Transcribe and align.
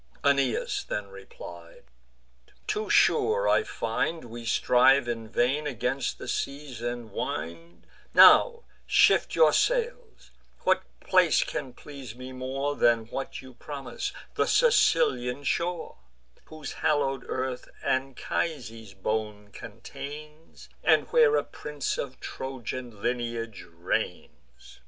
Aeneas 0.23 0.83
then 0.83 1.09
replied: 1.09 1.83
"Too 2.65 2.89
sure 2.89 3.47
I 3.47 3.61
find 3.61 4.23
We 4.25 4.45
strive 4.45 5.07
in 5.07 5.29
vain 5.29 5.67
against 5.67 6.17
the 6.17 6.27
seas 6.27 6.81
and 6.81 7.11
wind: 7.11 7.85
Now 8.11 8.63
shift 8.87 9.35
your 9.35 9.53
sails; 9.53 10.31
what 10.61 10.81
place 11.01 11.43
can 11.43 11.73
please 11.73 12.15
me 12.15 12.31
more 12.31 12.75
Than 12.75 13.05
what 13.09 13.43
you 13.43 13.53
promise, 13.53 14.11
the 14.33 14.47
Sicilian 14.47 15.43
shore, 15.43 15.97
Whose 16.45 16.71
hallow'd 16.73 17.23
earth 17.27 17.69
Anchises' 17.83 18.95
bones 18.95 19.51
contains, 19.55 20.67
And 20.83 21.05
where 21.09 21.35
a 21.35 21.43
prince 21.43 21.99
of 21.99 22.19
Trojan 22.19 23.03
lineage 23.03 23.67
reigns?" 23.69 24.79